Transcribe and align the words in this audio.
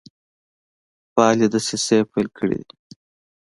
فعالي 1.13 1.47
دسیسې 1.53 1.97
پیل 2.11 2.27
کړي 2.37 2.57
وې. 2.63 2.71